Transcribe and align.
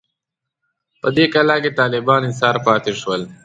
په 1.01 1.07
دې 1.15 1.25
کلا 1.33 1.55
کې 1.63 1.75
طالبان 1.79 2.21
ایسار 2.27 2.55
پاتې 2.65 2.91
شول. 3.01 3.21